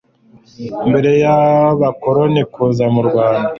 [0.89, 3.49] mbere y'abakoroni kuza m'urwanda